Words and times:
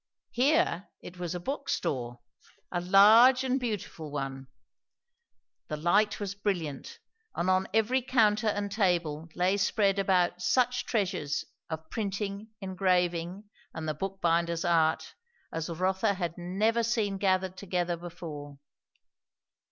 Here 0.31 0.87
it 1.03 1.19
was 1.19 1.35
a 1.35 1.39
bookstore; 1.39 2.21
a 2.71 2.81
large 2.81 3.43
and 3.43 3.59
beautiful 3.59 4.09
one. 4.09 4.47
The 5.67 5.77
light 5.77 6.19
was 6.19 6.33
brilliant; 6.33 6.97
and 7.35 7.51
on 7.51 7.67
every 7.71 8.01
counter 8.01 8.47
and 8.47 8.71
table 8.71 9.29
lay 9.35 9.57
spread 9.57 9.99
about 9.99 10.41
such 10.41 10.87
treasures 10.87 11.45
of 11.69 11.87
printing, 11.91 12.47
engraving, 12.61 13.43
and 13.75 13.87
the 13.87 13.93
book 13.93 14.19
binder's 14.21 14.65
art, 14.65 15.13
as 15.53 15.69
Rotha 15.69 16.15
had 16.15 16.35
never 16.35 16.81
seen 16.81 17.19
gathered 17.19 17.55
together 17.55 17.95
before. 17.95 18.57